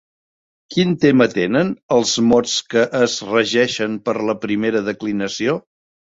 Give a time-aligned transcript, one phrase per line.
[0.75, 5.61] Quin tema tenen els mots que es regeixen per la primera declinació?